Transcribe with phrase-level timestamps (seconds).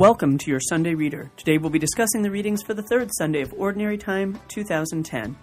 [0.00, 1.30] Welcome to your Sunday Reader.
[1.36, 5.36] Today we'll be discussing the readings for the third Sunday of Ordinary Time 2010.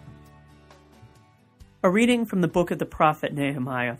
[1.83, 3.97] A reading from the book of the prophet Nehemiah.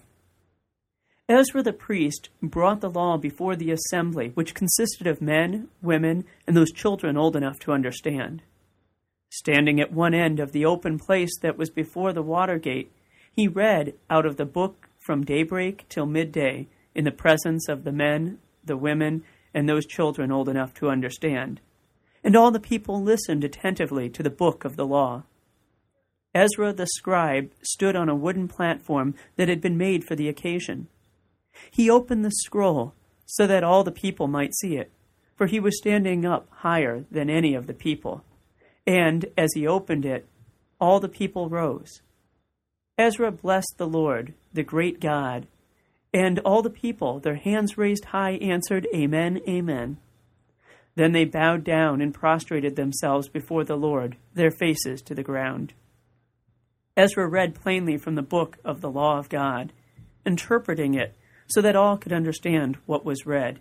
[1.29, 6.57] Ezra the priest brought the law before the assembly, which consisted of men, women, and
[6.57, 8.41] those children old enough to understand.
[9.29, 12.91] Standing at one end of the open place that was before the water gate,
[13.31, 16.65] he read out of the book from daybreak till midday
[16.95, 21.61] in the presence of the men, the women, and those children old enough to understand.
[22.23, 25.23] And all the people listened attentively to the book of the law.
[26.33, 30.87] Ezra the scribe stood on a wooden platform that had been made for the occasion.
[31.71, 32.93] He opened the scroll
[33.25, 34.91] so that all the people might see it,
[35.35, 38.23] for he was standing up higher than any of the people.
[38.85, 40.27] And as he opened it,
[40.79, 42.01] all the people rose.
[42.97, 45.47] Ezra blessed the Lord, the great God,
[46.13, 49.97] and all the people, their hands raised high, answered, Amen, Amen.
[50.95, 55.73] Then they bowed down and prostrated themselves before the Lord, their faces to the ground.
[56.95, 59.73] Ezra read plainly from the book of the law of God,
[60.25, 61.13] interpreting it
[61.47, 63.59] so that all could understand what was read.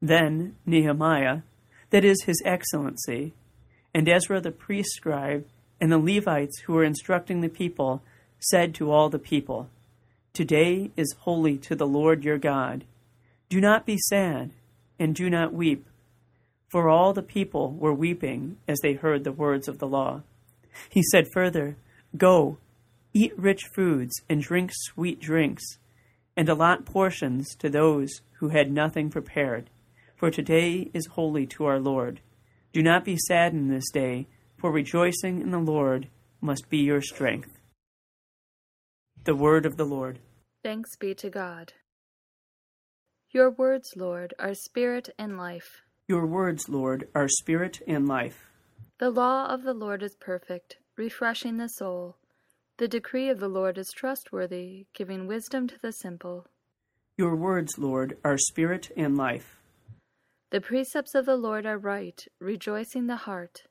[0.00, 1.42] Then Nehemiah,
[1.90, 3.34] that is his excellency,
[3.94, 5.46] and Ezra the priest scribe,
[5.80, 8.02] and the Levites who were instructing the people,
[8.38, 9.68] said to all the people,
[10.38, 12.84] Today is holy to the Lord your God.
[13.48, 14.52] Do not be sad,
[14.96, 15.84] and do not weep.
[16.68, 20.22] For all the people were weeping as they heard the words of the law.
[20.88, 21.76] He said further,
[22.16, 22.58] Go,
[23.12, 25.64] eat rich foods, and drink sweet drinks,
[26.36, 29.70] and allot portions to those who had nothing prepared.
[30.14, 32.20] For today is holy to our Lord.
[32.72, 36.06] Do not be saddened this day, for rejoicing in the Lord
[36.40, 37.50] must be your strength.
[39.24, 40.20] The word of the Lord.
[40.62, 41.72] Thanks be to God.
[43.30, 45.82] Your words, Lord, are spirit and life.
[46.08, 48.48] Your words, Lord, are spirit and life.
[48.98, 52.16] The law of the Lord is perfect, refreshing the soul.
[52.78, 56.46] The decree of the Lord is trustworthy, giving wisdom to the simple.
[57.16, 59.60] Your words, Lord, are spirit and life.
[60.50, 63.64] The precepts of the Lord are right, rejoicing the heart.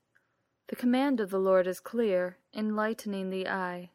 [0.68, 3.90] The command of the Lord is clear, enlightening the eye.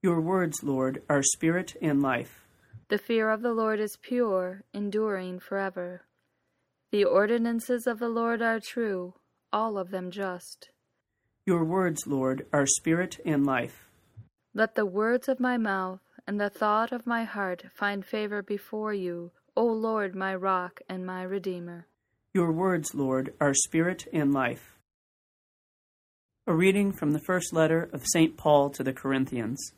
[0.00, 2.46] Your words, Lord, are spirit and life.
[2.88, 6.02] The fear of the Lord is pure, enduring forever.
[6.92, 9.14] The ordinances of the Lord are true,
[9.52, 10.70] all of them just.
[11.44, 13.88] Your words, Lord, are spirit and life.
[14.54, 18.94] Let the words of my mouth and the thought of my heart find favor before
[18.94, 21.88] you, O Lord, my rock and my redeemer.
[22.32, 24.78] Your words, Lord, are spirit and life.
[26.46, 28.36] A reading from the first letter of St.
[28.36, 29.72] Paul to the Corinthians.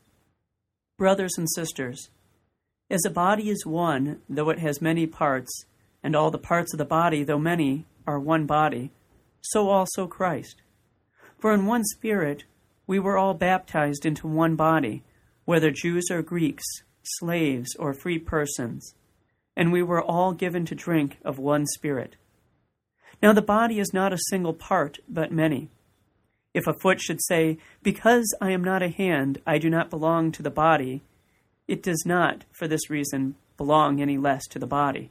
[1.01, 2.11] Brothers and sisters,
[2.91, 5.65] as a body is one, though it has many parts,
[6.03, 8.93] and all the parts of the body, though many, are one body,
[9.41, 10.61] so also Christ.
[11.39, 12.45] For in one Spirit
[12.87, 15.03] we were all baptized into one body,
[15.47, 16.67] whether Jews or Greeks,
[17.03, 18.95] slaves or free persons,
[19.57, 22.17] and we were all given to drink of one Spirit.
[23.23, 25.71] Now the body is not a single part, but many.
[26.53, 30.33] If a foot should say, Because I am not a hand, I do not belong
[30.33, 31.03] to the body,
[31.69, 35.11] it does not, for this reason, belong any less to the body.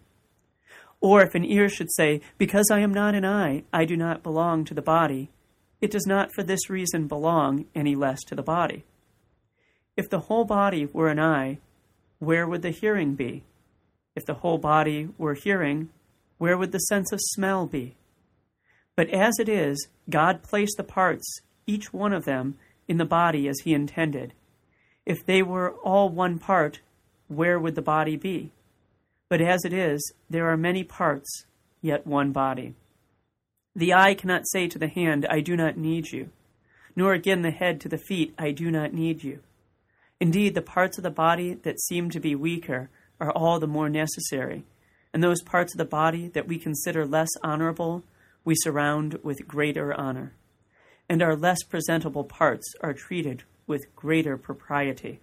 [0.99, 4.23] Or if an ear should say, Because I am not an eye, I do not
[4.23, 5.29] belong to the body,
[5.79, 8.83] it does not for this reason belong any less to the body.
[9.95, 11.59] If the whole body were an eye,
[12.19, 13.43] where would the hearing be?
[14.15, 15.89] If the whole body were hearing,
[16.37, 17.95] where would the sense of smell be?
[18.99, 23.47] But as it is, God placed the parts, each one of them, in the body
[23.47, 24.33] as He intended.
[25.05, 26.81] If they were all one part,
[27.29, 28.51] where would the body be?
[29.29, 31.45] But as it is, there are many parts,
[31.81, 32.73] yet one body.
[33.73, 36.31] The eye cannot say to the hand, I do not need you,
[36.93, 39.39] nor again the head to the feet, I do not need you.
[40.19, 43.87] Indeed, the parts of the body that seem to be weaker are all the more
[43.87, 44.65] necessary,
[45.13, 48.03] and those parts of the body that we consider less honorable
[48.49, 50.33] we surround with greater honor,
[51.07, 55.19] and our less presentable parts are treated with greater propriety,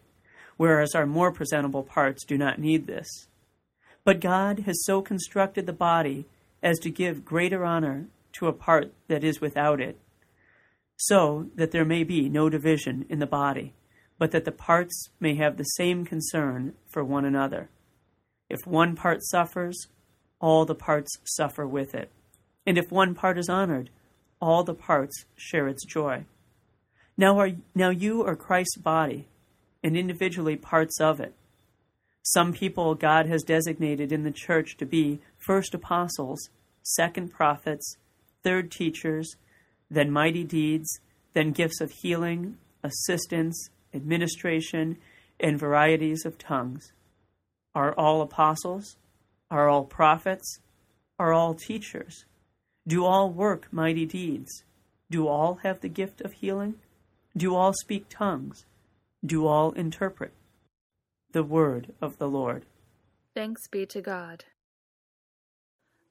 [0.57, 3.27] whereas our more presentable parts do not need this.
[4.05, 6.27] But God has so constructed the body
[6.63, 9.99] as to give greater honor to a part that is without it,
[10.97, 13.75] so that there may be no division in the body,
[14.21, 17.71] but that the parts may have the same concern for one another.
[18.49, 19.89] If one part suffers,
[20.39, 22.13] all the parts suffer with it.
[22.67, 23.91] And if one part is honored,
[24.41, 26.25] all the parts share its joy.
[27.17, 29.29] Now, are, now you are Christ's body,
[29.83, 31.35] and individually parts of it.
[32.23, 36.51] Some people God has designated in the church to be first apostles,
[36.83, 37.97] second prophets,
[38.43, 39.37] third teachers,
[39.91, 41.01] then mighty deeds,
[41.35, 44.99] then gifts of healing, assistance, administration,
[45.39, 46.93] and varieties of tongues.
[47.75, 48.97] Are all apostles?
[49.51, 50.59] Are all prophets?
[51.19, 52.25] Are all teachers?
[52.89, 54.63] Do all work mighty deeds?
[55.11, 56.77] Do all have the gift of healing?
[57.37, 58.65] Do all speak tongues?
[59.25, 60.33] Do all interpret?
[61.33, 62.65] The word of the Lord.
[63.35, 64.45] Thanks be to God.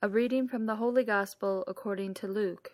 [0.01, 2.74] A reading from the Holy Gospel according to Luke.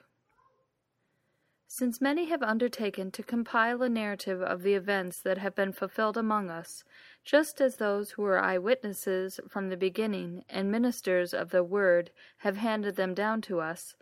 [1.73, 6.17] Since many have undertaken to compile a narrative of the events that have been fulfilled
[6.17, 6.83] among us,
[7.23, 12.57] just as those who were eyewitnesses from the beginning and ministers of the Word have
[12.57, 13.95] handed them down to us,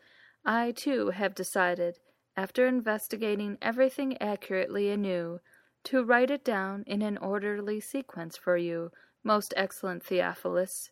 [0.44, 2.00] I too have decided,
[2.36, 5.40] after investigating everything accurately anew,
[5.84, 8.92] to write it down in an orderly sequence for you,
[9.24, 10.90] most excellent Theophilus,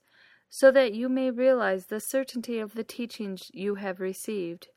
[0.48, 4.68] so that you may realize the certainty of the teachings you have received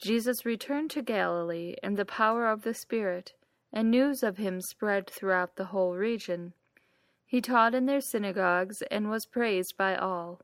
[0.00, 3.32] Jesus returned to Galilee in the power of the Spirit,
[3.72, 6.52] and news of him spread throughout the whole region.
[7.26, 10.40] He taught in their synagogues and was praised by all.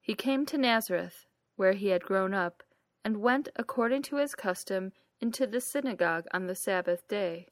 [0.00, 1.26] He came to Nazareth,
[1.56, 2.62] where he had grown up,
[3.04, 7.48] and went according to his custom into the synagogue on the Sabbath day.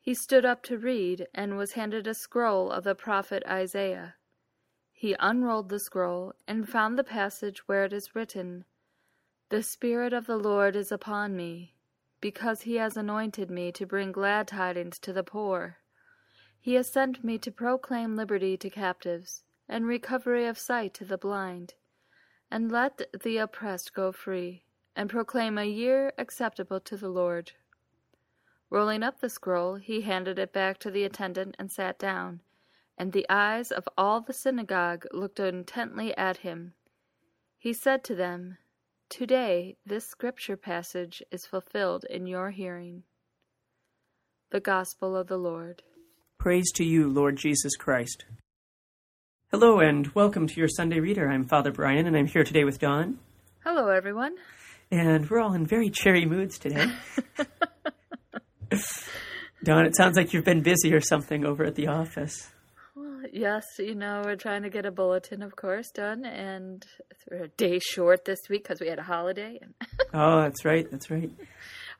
[0.00, 4.16] He stood up to read, and was handed a scroll of the prophet Isaiah.
[4.92, 8.64] He unrolled the scroll, and found the passage where it is written,
[9.48, 11.72] the Spirit of the Lord is upon me,
[12.20, 15.78] because he has anointed me to bring glad tidings to the poor.
[16.58, 21.16] He has sent me to proclaim liberty to captives, and recovery of sight to the
[21.16, 21.74] blind,
[22.50, 24.64] and let the oppressed go free,
[24.96, 27.52] and proclaim a year acceptable to the Lord.
[28.68, 32.40] Rolling up the scroll, he handed it back to the attendant and sat down,
[32.98, 36.74] and the eyes of all the synagogue looked intently at him.
[37.56, 38.58] He said to them,
[39.08, 43.04] Today this scripture passage is fulfilled in your hearing.
[44.50, 45.84] The Gospel of the Lord.
[46.40, 48.24] Praise to you, Lord Jesus Christ.
[49.52, 51.30] Hello and welcome to your Sunday Reader.
[51.30, 53.20] I'm Father Brian and I'm here today with Don.
[53.62, 54.34] Hello, everyone.
[54.90, 56.90] And we're all in very cheery moods today.
[59.62, 62.50] Don, it sounds like you've been busy or something over at the office.
[63.36, 66.82] Yes, you know, we're trying to get a bulletin, of course, done, and
[67.30, 69.60] we're a day short this week because we had a holiday.
[70.14, 70.90] oh, that's right.
[70.90, 71.30] That's right.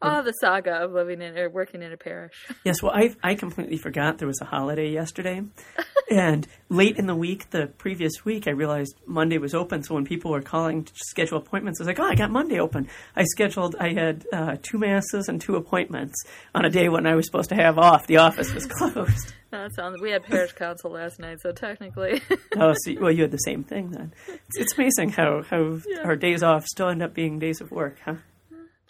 [0.00, 2.32] Oh, the saga of living in or working in a parish.
[2.64, 5.42] Yes, well, I I completely forgot there was a holiday yesterday,
[6.10, 9.82] and late in the week, the previous week, I realized Monday was open.
[9.82, 12.60] So when people were calling to schedule appointments, I was like, "Oh, I got Monday
[12.60, 13.74] open." I scheduled.
[13.80, 16.14] I had uh, two masses and two appointments
[16.54, 18.06] on a day when I was supposed to have off.
[18.06, 19.34] The office was closed.
[19.50, 20.00] That sounds.
[20.00, 22.22] We had parish council last night, so technically.
[22.56, 24.12] oh, so well, you had the same thing then.
[24.28, 26.02] It's, it's amazing how how yeah.
[26.04, 28.16] our days off still end up being days of work, huh?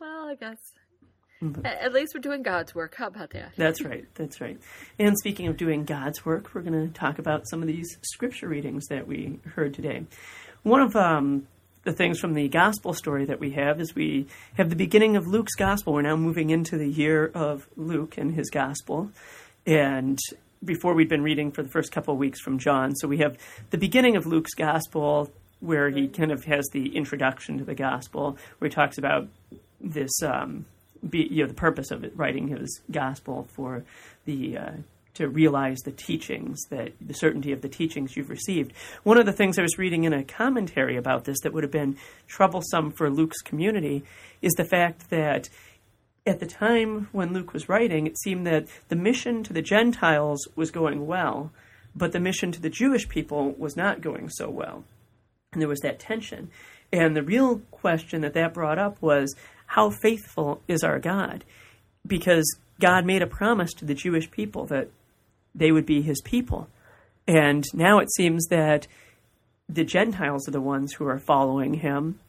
[0.01, 0.59] Well, I guess
[1.43, 1.67] Mm-hmm.
[1.67, 2.95] At least we're doing God's work.
[2.97, 3.53] How about that?
[3.57, 4.07] That's right.
[4.15, 4.59] That's right.
[4.99, 8.49] And speaking of doing God's work, we're going to talk about some of these scripture
[8.49, 10.07] readings that we heard today.
[10.63, 11.47] One of um,
[11.85, 15.27] the things from the gospel story that we have is we have the beginning of
[15.27, 15.93] Luke's gospel.
[15.93, 19.11] We're now moving into the year of Luke and his gospel.
[19.67, 20.19] And
[20.65, 22.97] before we'd been reading for the first couple of weeks from John.
[22.97, 23.37] So we have
[23.71, 25.31] the beginning of Luke's gospel
[25.61, 29.29] where he kind of has the introduction to the gospel, where he talks about
[29.81, 30.23] this.
[30.23, 30.65] Um,
[31.07, 33.85] be you know the purpose of it, writing his gospel for
[34.25, 34.73] the uh,
[35.15, 38.73] to realize the teachings that the certainty of the teachings you've received.
[39.03, 41.73] One of the things I was reading in a commentary about this that would have
[41.73, 41.97] been
[42.27, 44.05] troublesome for Luke's community
[44.43, 45.49] is the fact that
[46.27, 50.47] at the time when Luke was writing, it seemed that the mission to the Gentiles
[50.55, 51.51] was going well,
[51.95, 54.85] but the mission to the Jewish people was not going so well.
[55.53, 56.51] And there was that tension.
[56.93, 59.35] And the real question that that brought up was
[59.67, 61.45] how faithful is our God?
[62.07, 64.89] Because God made a promise to the Jewish people that
[65.55, 66.69] they would be his people.
[67.27, 68.87] And now it seems that
[69.69, 72.21] the Gentiles are the ones who are following him,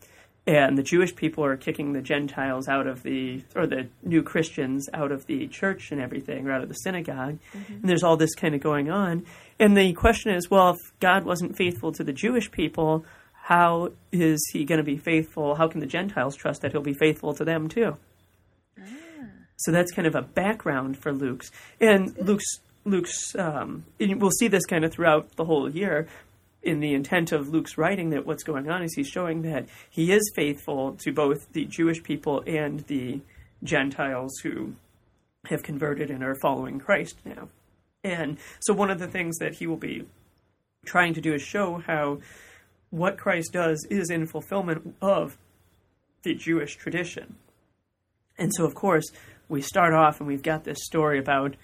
[0.47, 4.87] and the Jewish people are kicking the Gentiles out of the, or the new Christians
[4.93, 7.37] out of the church and everything, or out of the synagogue.
[7.53, 7.73] Mm-hmm.
[7.73, 9.25] And there's all this kind of going on.
[9.59, 13.05] And the question is well, if God wasn't faithful to the Jewish people,
[13.47, 15.55] how is he going to be faithful?
[15.55, 17.95] How can the Gentiles trust that he'll be faithful to them too?
[18.77, 18.83] Ah.
[19.55, 21.49] So that's kind of a background for Luke's.
[21.79, 26.09] And Luke's Luke's um, we'll see this kind of throughout the whole year
[26.61, 30.11] in the intent of Luke's writing that what's going on is he's showing that he
[30.11, 33.21] is faithful to both the Jewish people and the
[33.63, 34.73] Gentiles who
[35.45, 37.47] have converted and are following Christ now.
[38.03, 40.05] And so one of the things that he will be
[40.85, 42.19] trying to do is show how
[42.89, 45.37] what Christ does is in fulfillment of
[46.23, 47.35] the Jewish tradition.
[48.37, 49.05] And so, of course,
[49.49, 51.55] we start off and we've got this story about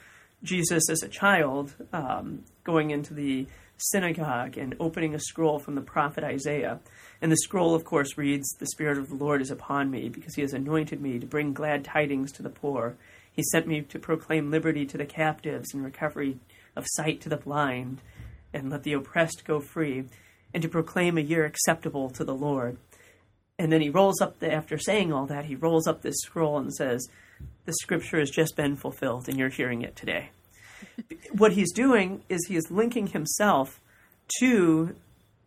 [0.43, 5.81] Jesus as a child um, going into the synagogue and opening a scroll from the
[5.81, 6.79] prophet Isaiah.
[7.21, 10.35] And the scroll, of course, reads, The Spirit of the Lord is upon me, because
[10.35, 12.95] he has anointed me to bring glad tidings to the poor.
[13.31, 16.37] He sent me to proclaim liberty to the captives and recovery
[16.75, 18.01] of sight to the blind,
[18.53, 20.05] and let the oppressed go free,
[20.53, 22.77] and to proclaim a year acceptable to the Lord.
[23.57, 26.57] And then he rolls up, the, after saying all that, he rolls up this scroll
[26.57, 27.07] and says,
[27.65, 30.29] The scripture has just been fulfilled, and you're hearing it today.
[31.31, 33.79] what he's doing is he is linking himself
[34.39, 34.95] to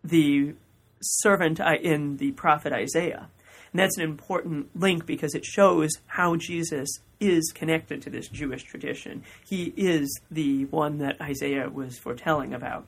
[0.04, 0.54] the
[1.00, 3.28] servant in the prophet Isaiah.
[3.72, 6.88] And that's an important link because it shows how Jesus
[7.20, 9.22] is connected to this Jewish tradition.
[9.44, 12.86] He is the one that Isaiah was foretelling about.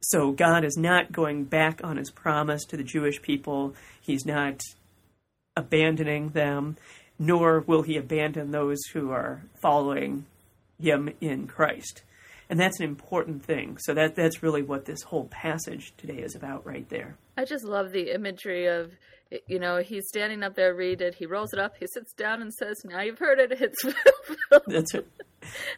[0.00, 3.74] So God is not going back on his promise to the Jewish people.
[4.00, 4.60] He's not
[5.56, 6.76] abandoning them,
[7.18, 10.26] nor will he abandon those who are following
[10.80, 12.02] him in Christ.
[12.50, 13.76] And that's an important thing.
[13.78, 17.16] So that that's really what this whole passage today is about right there.
[17.36, 18.92] I just love the imagery of
[19.46, 22.40] you know, he's standing up there, read it, he rolls it up, he sits down
[22.40, 23.82] and says, Now you've heard it, it's
[24.66, 25.06] That's right.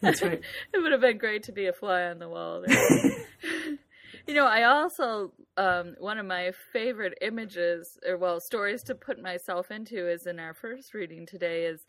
[0.01, 0.41] That's right.
[0.75, 2.65] it would have been great to be a fly on the wall
[4.27, 9.21] you know, I also um, one of my favorite images, or well, stories to put
[9.21, 11.65] myself into, is in our first reading today.
[11.65, 11.87] Is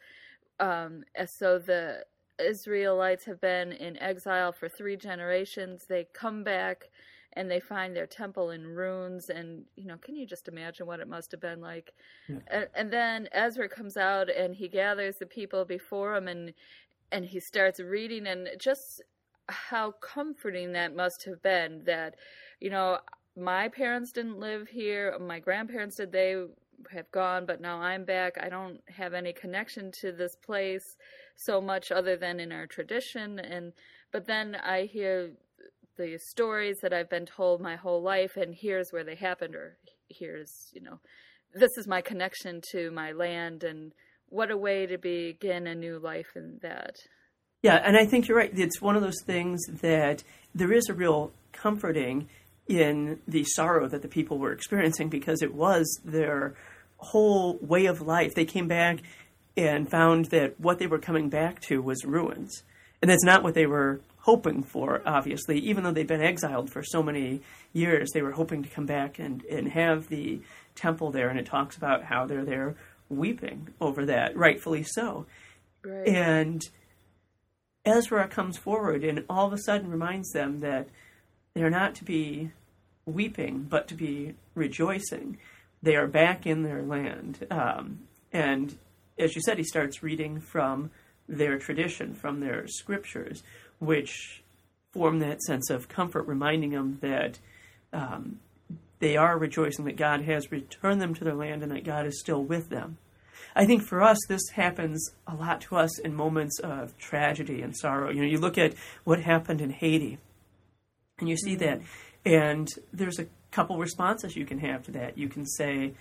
[0.59, 2.05] um, so the
[2.39, 5.85] Israelites have been in exile for three generations.
[5.87, 6.89] They come back
[7.33, 9.29] and they find their temple in ruins.
[9.29, 11.93] And, you know, can you just imagine what it must have been like?
[12.27, 12.37] Yeah.
[12.47, 16.53] And, and then Ezra comes out and he gathers the people before him and,
[17.11, 19.01] and he starts reading and just
[19.49, 22.15] how comforting that must have been that,
[22.59, 22.99] you know,
[23.35, 26.43] my parents didn't live here, my grandparents did, they
[26.91, 28.37] have gone, but now I'm back.
[28.41, 30.97] I don't have any connection to this place
[31.35, 33.73] so much other than in our tradition and
[34.11, 35.31] but then I hear
[35.97, 39.77] the stories that I've been told my whole life and here's where they happened or
[40.09, 40.99] here's, you know,
[41.53, 43.93] this is my connection to my land and
[44.27, 46.97] what a way to begin a new life in that.
[47.61, 48.51] Yeah, and I think you're right.
[48.57, 50.23] It's one of those things that
[50.55, 52.27] there is a real comforting
[52.67, 56.55] in the sorrow that the people were experiencing because it was their
[56.97, 58.33] whole way of life.
[58.33, 58.99] They came back
[59.57, 62.63] and found that what they were coming back to was ruins.
[63.01, 65.59] And that's not what they were hoping for, obviously.
[65.59, 67.41] Even though they'd been exiled for so many
[67.73, 70.39] years, they were hoping to come back and, and have the
[70.75, 71.29] temple there.
[71.29, 72.75] And it talks about how they're there
[73.09, 75.25] weeping over that, rightfully so.
[75.83, 76.07] Right.
[76.07, 76.63] And
[77.85, 80.87] Ezra comes forward and all of a sudden reminds them that
[81.53, 82.51] they're not to be
[83.05, 85.37] weeping, but to be rejoicing.
[85.81, 87.47] They are back in their land.
[87.49, 88.77] Um, and
[89.17, 90.91] as you said, he starts reading from
[91.27, 93.43] their tradition, from their scriptures,
[93.79, 94.43] which
[94.91, 97.39] form that sense of comfort, reminding them that
[97.93, 98.39] um,
[98.99, 102.19] they are rejoicing that God has returned them to their land and that God is
[102.19, 102.97] still with them.
[103.55, 107.75] I think for us, this happens a lot to us in moments of tragedy and
[107.75, 108.09] sorrow.
[108.09, 110.17] You know, you look at what happened in Haiti,
[111.19, 111.65] and you see mm-hmm.
[111.65, 111.81] that,
[112.25, 115.17] and there's a couple responses you can have to that.
[115.17, 115.93] You can say,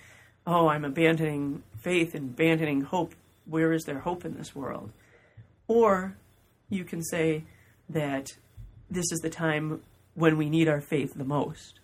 [0.47, 3.15] "Oh, I'm abandoning faith and abandoning hope.
[3.45, 4.91] Where is there hope in this world?"
[5.67, 6.15] Or
[6.69, 7.43] you can say
[7.89, 8.29] that
[8.89, 9.81] this is the time
[10.15, 11.79] when we need our faith the most.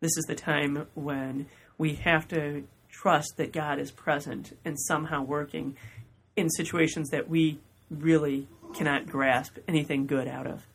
[0.00, 1.46] This is the time when
[1.78, 2.64] we have to
[3.00, 5.76] trust that God is present and somehow working
[6.34, 7.58] in situations that we
[7.90, 10.66] really cannot grasp anything good out of.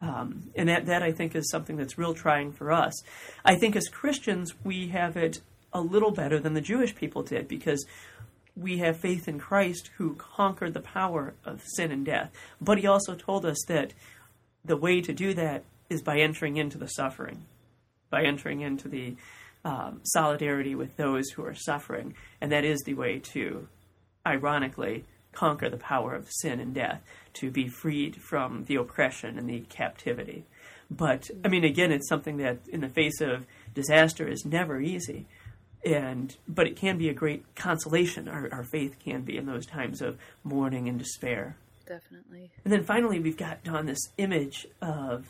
[0.00, 2.94] Um, and that, that I think is something that's real trying for us.
[3.44, 5.40] I think as Christians, we have it
[5.72, 7.84] a little better than the Jewish people did because
[8.56, 12.30] we have faith in Christ who conquered the power of sin and death.
[12.60, 13.92] But he also told us that
[14.64, 17.44] the way to do that is by entering into the suffering,
[18.10, 19.16] by entering into the
[19.66, 22.14] um, solidarity with those who are suffering.
[22.40, 23.66] And that is the way to,
[24.24, 27.02] ironically, conquer the power of sin and death,
[27.34, 30.44] to be freed from the oppression and the captivity.
[30.88, 33.44] But, I mean, again, it's something that in the face of
[33.74, 35.26] disaster is never easy
[35.84, 38.28] and but it can be a great consolation.
[38.28, 41.56] Our, our faith can be in those times of mourning and despair.
[41.86, 42.50] Definitely.
[42.64, 45.26] And then finally, we've got on this image of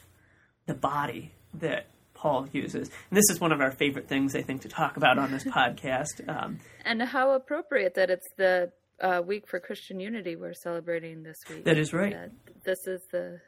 [0.64, 1.86] the body that
[2.16, 2.90] Paul uses.
[3.10, 5.44] And this is one of our favorite things, I think, to talk about on this
[5.58, 6.26] podcast.
[6.28, 11.36] Um, and how appropriate that it's the uh, week for Christian unity we're celebrating this
[11.48, 11.64] week.
[11.64, 12.16] That is right.
[12.64, 13.40] this is the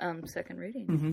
[0.00, 0.86] um, second reading.
[0.86, 1.12] Mm-hmm.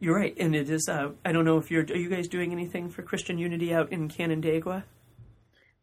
[0.00, 0.88] You're right, and it is.
[0.88, 1.82] Uh, I don't know if you're.
[1.82, 4.84] Are you guys doing anything for Christian unity out in Canandaigua?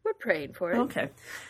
[0.08, 0.78] We're praying for it.
[0.78, 1.10] Okay.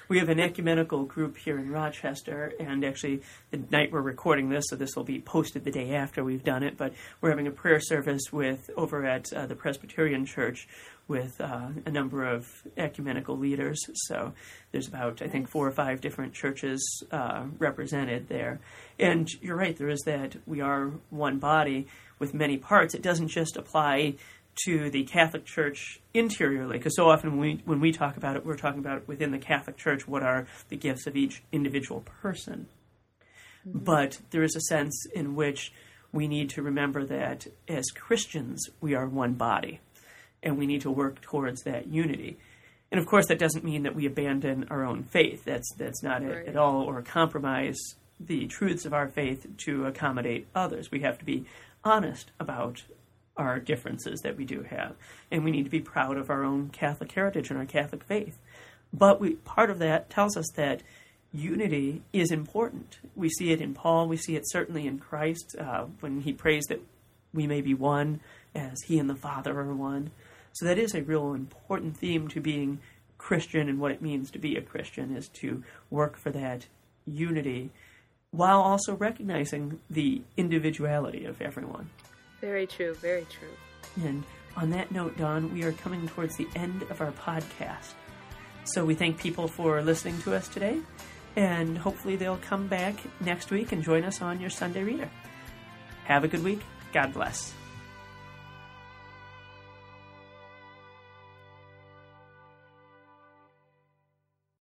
[0.10, 3.22] We have an ecumenical group here in Rochester, and actually,
[3.52, 6.64] the night we're recording this, so this will be posted the day after we've done
[6.64, 10.68] it, but we're having a prayer service with over at uh, the Presbyterian Church
[11.08, 12.48] with uh, a number of
[12.78, 13.80] ecumenical leaders.
[14.08, 14.34] So
[14.72, 18.60] there's about, I think, four or five different churches uh, represented there.
[19.00, 21.86] And you're right, there is that we are one body
[22.18, 22.96] with many parts.
[22.96, 24.16] It doesn't just apply
[24.66, 28.46] to the Catholic Church interiorly, because so often when we, when we talk about it,
[28.46, 32.68] we're talking about within the Catholic Church what are the gifts of each individual person.
[33.68, 33.80] Mm-hmm.
[33.80, 35.72] But there is a sense in which
[36.12, 39.80] we need to remember that as Christians, we are one body,
[40.42, 42.38] and we need to work towards that unity.
[42.92, 45.44] And of course, that doesn't mean that we abandon our own faith.
[45.44, 46.38] That's that's not right.
[46.38, 47.78] it at all, or compromise
[48.20, 50.90] the truths of our faith to accommodate others.
[50.90, 51.46] We have to be
[51.84, 52.84] honest about
[53.38, 54.96] our differences that we do have.
[55.32, 58.38] And we need to be proud of our own Catholic heritage and our Catholic faith.
[58.94, 60.82] But we, part of that tells us that
[61.34, 63.00] unity is important.
[63.15, 66.65] We see it in Paul, we see it certainly in Christ uh, when he prays
[66.70, 66.82] that
[67.34, 68.22] we may be one
[68.56, 70.12] as he and the Father are one.
[70.53, 72.79] So that is a real important theme to being
[73.17, 76.65] Christian and what it means to be a Christian is to work for that
[77.06, 77.70] unity
[78.32, 81.89] while also recognizing the individuality of everyone.
[82.41, 84.06] Very true, very true.
[84.06, 84.24] And
[84.56, 87.94] on that note, Don, we are coming towards the end of our podcast.
[88.63, 90.79] So we thank people for listening to us today,
[91.36, 95.10] and hopefully they'll come back next week and join us on your Sunday Reader.
[96.06, 96.62] Have a good week.
[96.94, 97.53] God bless.